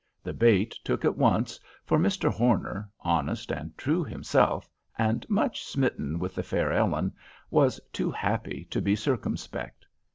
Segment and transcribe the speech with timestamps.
[0.23, 2.27] The bait took at once, for Mr.
[2.33, 7.13] Horner, honest and true himself, and much smitten with the fair Ellen,
[7.51, 9.85] was too happy to be circumspect.